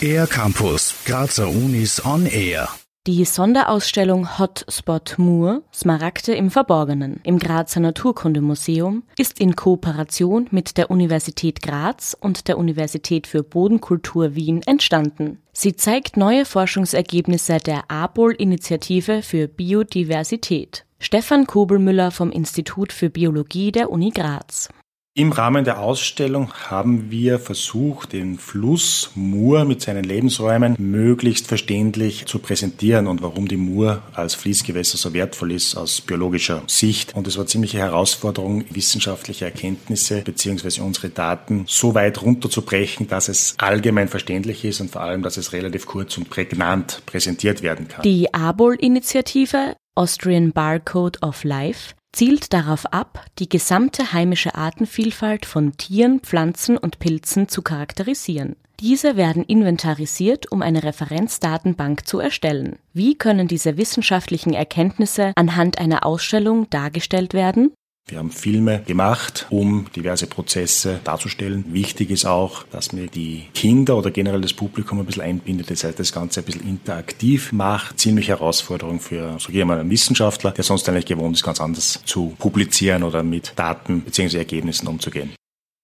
Air 0.00 0.26
Campus, 0.26 0.94
Grazer 1.04 1.48
Unis 1.48 2.04
on 2.04 2.26
Air. 2.26 2.68
Die 3.06 3.24
Sonderausstellung 3.24 4.38
Hotspot 4.38 5.14
Mur 5.16 5.62
Smaragde 5.72 6.34
im 6.34 6.50
Verborgenen 6.50 7.20
im 7.24 7.38
Grazer 7.38 7.80
Naturkundemuseum 7.80 9.02
ist 9.18 9.40
in 9.40 9.56
Kooperation 9.56 10.46
mit 10.50 10.76
der 10.76 10.90
Universität 10.90 11.62
Graz 11.62 12.16
und 12.18 12.46
der 12.46 12.58
Universität 12.58 13.26
für 13.26 13.42
Bodenkultur 13.42 14.34
Wien 14.34 14.62
entstanden. 14.62 15.38
Sie 15.52 15.74
zeigt 15.74 16.16
neue 16.16 16.44
Forschungsergebnisse 16.44 17.58
der 17.58 17.90
ABOL-Initiative 17.90 19.22
für 19.22 19.48
Biodiversität. 19.48 20.84
Stefan 21.00 21.48
Kobelmüller 21.48 22.12
vom 22.12 22.30
Institut 22.30 22.92
für 22.92 23.10
Biologie 23.10 23.72
der 23.72 23.90
Uni 23.90 24.10
Graz. 24.10 24.68
Im 25.14 25.30
Rahmen 25.30 25.66
der 25.66 25.78
Ausstellung 25.78 26.54
haben 26.70 27.10
wir 27.10 27.38
versucht, 27.38 28.14
den 28.14 28.38
Fluss 28.38 29.10
Mur 29.14 29.66
mit 29.66 29.82
seinen 29.82 30.04
Lebensräumen 30.04 30.74
möglichst 30.78 31.48
verständlich 31.48 32.24
zu 32.24 32.38
präsentieren 32.38 33.06
und 33.06 33.20
warum 33.20 33.46
die 33.46 33.58
Mur 33.58 34.02
als 34.14 34.34
Fließgewässer 34.34 34.96
so 34.96 35.12
wertvoll 35.12 35.52
ist 35.52 35.76
aus 35.76 36.00
biologischer 36.00 36.62
Sicht. 36.66 37.14
Und 37.14 37.26
es 37.26 37.36
war 37.36 37.46
ziemliche 37.46 37.76
Herausforderung, 37.76 38.64
wissenschaftliche 38.70 39.44
Erkenntnisse 39.44 40.22
bzw. 40.22 40.80
unsere 40.80 41.10
Daten 41.10 41.66
so 41.68 41.94
weit 41.94 42.22
runterzubrechen, 42.22 43.06
dass 43.06 43.28
es 43.28 43.54
allgemein 43.58 44.08
verständlich 44.08 44.64
ist 44.64 44.80
und 44.80 44.92
vor 44.92 45.02
allem, 45.02 45.22
dass 45.22 45.36
es 45.36 45.52
relativ 45.52 45.84
kurz 45.84 46.16
und 46.16 46.30
prägnant 46.30 47.02
präsentiert 47.04 47.60
werden 47.60 47.86
kann. 47.86 48.00
Die 48.00 48.32
ABOL-Initiative 48.32 49.76
Austrian 49.94 50.52
Barcode 50.52 51.22
of 51.22 51.44
Life 51.44 51.92
zielt 52.12 52.52
darauf 52.52 52.86
ab, 52.92 53.24
die 53.38 53.48
gesamte 53.48 54.12
heimische 54.12 54.54
Artenvielfalt 54.54 55.46
von 55.46 55.76
Tieren, 55.76 56.20
Pflanzen 56.20 56.76
und 56.76 56.98
Pilzen 56.98 57.48
zu 57.48 57.62
charakterisieren. 57.62 58.56
Diese 58.80 59.16
werden 59.16 59.44
inventarisiert, 59.44 60.50
um 60.50 60.60
eine 60.60 60.82
Referenzdatenbank 60.82 62.06
zu 62.06 62.18
erstellen. 62.18 62.78
Wie 62.92 63.16
können 63.16 63.46
diese 63.46 63.76
wissenschaftlichen 63.76 64.54
Erkenntnisse 64.54 65.32
anhand 65.36 65.78
einer 65.78 66.04
Ausstellung 66.04 66.68
dargestellt 66.68 67.32
werden? 67.32 67.72
Wir 68.12 68.18
haben 68.18 68.30
Filme 68.30 68.82
gemacht, 68.82 69.46
um 69.48 69.86
diverse 69.96 70.26
Prozesse 70.26 71.00
darzustellen. 71.02 71.64
Wichtig 71.68 72.10
ist 72.10 72.26
auch, 72.26 72.64
dass 72.64 72.92
man 72.92 73.08
die 73.10 73.44
Kinder 73.54 73.96
oder 73.96 74.10
generell 74.10 74.42
das 74.42 74.52
Publikum 74.52 74.98
ein 74.98 75.06
bisschen 75.06 75.22
einbindet, 75.22 75.70
das 75.70 75.82
heißt, 75.82 75.98
das 75.98 76.12
Ganze 76.12 76.40
ein 76.40 76.44
bisschen 76.44 76.68
interaktiv 76.68 77.52
macht. 77.52 77.98
Ziemlich 77.98 78.28
Herausforderung 78.28 79.00
für, 79.00 79.38
so 79.38 79.50
mal, 79.64 79.80
einen 79.80 79.88
Wissenschaftler, 79.88 80.50
der 80.50 80.62
sonst 80.62 80.86
eigentlich 80.90 81.06
gewohnt 81.06 81.36
ist, 81.36 81.42
ganz 81.42 81.58
anders 81.58 82.02
zu 82.04 82.34
publizieren 82.38 83.02
oder 83.02 83.22
mit 83.22 83.54
Daten 83.56 84.02
bzw. 84.02 84.36
Ergebnissen 84.36 84.88
umzugehen. 84.88 85.32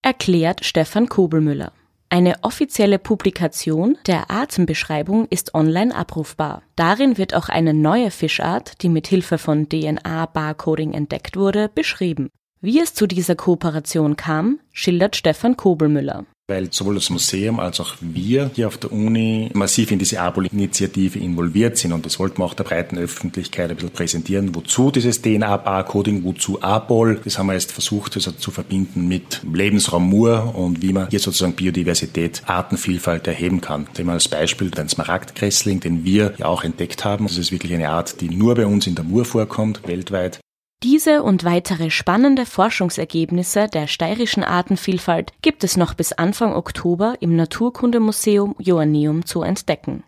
Erklärt 0.02 0.66
Stefan 0.66 1.08
Kobelmüller. 1.08 1.72
Eine 2.10 2.36
offizielle 2.42 2.98
Publikation 2.98 3.98
der 4.06 4.30
Artenbeschreibung 4.30 5.26
ist 5.28 5.54
online 5.54 5.94
abrufbar. 5.94 6.62
Darin 6.74 7.18
wird 7.18 7.34
auch 7.34 7.50
eine 7.50 7.74
neue 7.74 8.10
Fischart, 8.10 8.82
die 8.82 8.88
mit 8.88 9.06
Hilfe 9.06 9.36
von 9.36 9.68
DNA-Barcoding 9.68 10.94
entdeckt 10.94 11.36
wurde, 11.36 11.68
beschrieben. 11.68 12.30
Wie 12.62 12.80
es 12.80 12.94
zu 12.94 13.06
dieser 13.06 13.36
Kooperation 13.36 14.16
kam, 14.16 14.58
schildert 14.72 15.16
Stefan 15.16 15.56
Kobelmüller 15.56 16.24
weil 16.48 16.72
sowohl 16.72 16.94
das 16.94 17.10
Museum 17.10 17.60
als 17.60 17.78
auch 17.78 17.96
wir 18.00 18.50
hier 18.54 18.68
auf 18.68 18.78
der 18.78 18.90
Uni 18.90 19.50
massiv 19.52 19.90
in 19.90 19.98
diese 19.98 20.20
ABOL-Initiative 20.20 21.18
involviert 21.18 21.76
sind 21.76 21.92
und 21.92 22.06
das 22.06 22.18
wollten 22.18 22.38
wir 22.38 22.46
auch 22.46 22.54
der 22.54 22.64
breiten 22.64 22.96
Öffentlichkeit 22.96 23.68
ein 23.68 23.76
bisschen 23.76 23.92
präsentieren. 23.92 24.54
Wozu 24.54 24.90
dieses 24.90 25.20
DNA-Barcoding, 25.20 26.24
wozu 26.24 26.62
ABOL? 26.62 27.20
Das 27.22 27.38
haben 27.38 27.48
wir 27.48 27.52
jetzt 27.52 27.72
versucht 27.72 28.16
also 28.16 28.32
zu 28.32 28.50
verbinden 28.50 29.08
mit 29.08 29.42
Lebensraum 29.52 30.08
Mur 30.08 30.54
und 30.54 30.80
wie 30.80 30.94
man 30.94 31.10
hier 31.10 31.20
sozusagen 31.20 31.52
Biodiversität, 31.52 32.42
Artenvielfalt 32.46 33.26
erheben 33.26 33.60
kann. 33.60 33.86
Nehmen 33.98 34.08
wir 34.08 34.14
als 34.14 34.28
Beispiel 34.28 34.70
den 34.70 34.88
Smaragdkressling, 34.88 35.80
den 35.80 36.04
wir 36.04 36.32
ja 36.38 36.46
auch 36.46 36.64
entdeckt 36.64 37.04
haben. 37.04 37.26
Das 37.26 37.36
ist 37.36 37.52
wirklich 37.52 37.74
eine 37.74 37.90
Art, 37.90 38.22
die 38.22 38.30
nur 38.30 38.54
bei 38.54 38.64
uns 38.64 38.86
in 38.86 38.94
der 38.94 39.04
Mur 39.04 39.26
vorkommt, 39.26 39.86
weltweit. 39.86 40.40
Diese 40.84 41.24
und 41.24 41.42
weitere 41.42 41.90
spannende 41.90 42.46
Forschungsergebnisse 42.46 43.66
der 43.66 43.88
steirischen 43.88 44.44
Artenvielfalt 44.44 45.32
gibt 45.42 45.64
es 45.64 45.76
noch 45.76 45.94
bis 45.94 46.12
Anfang 46.12 46.54
Oktober 46.54 47.16
im 47.18 47.34
Naturkundemuseum 47.34 48.54
Joanneum 48.60 49.24
zu 49.24 49.42
entdecken. 49.42 50.04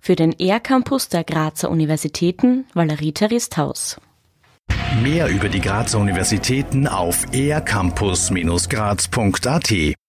Für 0.00 0.14
den 0.14 0.32
ER-Campus 0.38 1.08
der 1.08 1.24
Grazer 1.24 1.70
Universitäten 1.70 2.66
Valerie 2.72 3.14
Risthaus. 3.20 4.00
Mehr 5.02 5.28
über 5.28 5.48
die 5.48 5.60
Grazer 5.60 5.98
Universitäten 5.98 6.86
auf 6.86 7.26
ercampus-graz.at 7.34 9.96